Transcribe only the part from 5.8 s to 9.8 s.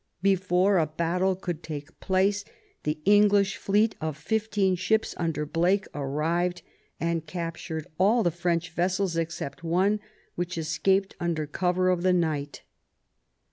arrived and captured all the French vessels except